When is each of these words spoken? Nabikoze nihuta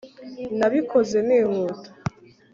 Nabikoze 0.57 1.17
nihuta 1.27 1.87